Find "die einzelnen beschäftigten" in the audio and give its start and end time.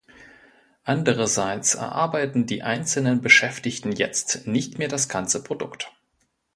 2.47-3.91